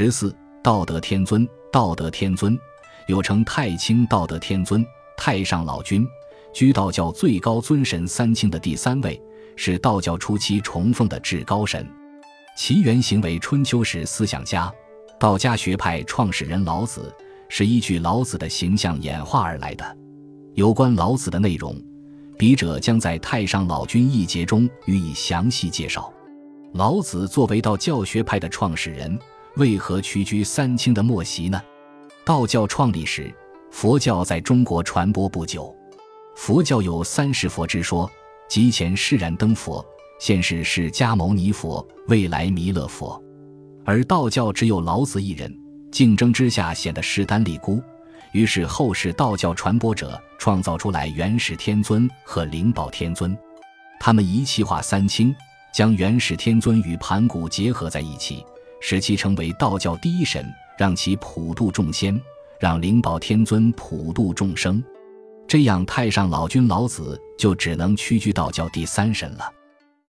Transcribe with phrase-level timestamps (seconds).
[0.00, 0.32] 十四，
[0.62, 2.56] 道德天尊，道德天尊
[3.08, 4.86] 又称太清道德天尊、
[5.16, 6.06] 太上老君，
[6.54, 9.20] 居道教最高尊神三清的第三位，
[9.56, 11.84] 是道教初期崇奉的至高神。
[12.56, 14.72] 其原型为春秋时思想家、
[15.18, 17.12] 道家学派创始人老子，
[17.48, 19.98] 是依据老子的形象演化而来的。
[20.54, 21.76] 有关老子的内容，
[22.38, 26.08] 笔者将在《太上老君》一节中予以详细介绍。
[26.74, 29.18] 老子作为道教学派的创始人，
[29.58, 31.60] 为何屈居三清的末席呢？
[32.24, 33.34] 道教创立时，
[33.72, 35.74] 佛教在中国传播不久。
[36.36, 38.08] 佛教有三世佛之说，
[38.48, 39.84] 即前释然灯佛，
[40.20, 43.20] 现世释迦牟尼佛，未来弥勒佛。
[43.84, 45.52] 而道教只有老子一人，
[45.90, 47.82] 竞争之下显得势单力孤。
[48.30, 53.36] 于是后世道教传播者创造出来元始天尊和灵宝天尊，
[53.98, 55.34] 他们一气化三清。
[55.70, 58.44] 将元始天尊与盘古结合在一起，
[58.80, 60.44] 使其成为道教第一神，
[60.78, 62.20] 让其普度众仙，
[62.58, 64.82] 让灵宝天尊普度众生。
[65.46, 69.50] 这样，太上老君老子就只能屈居道教第三神了。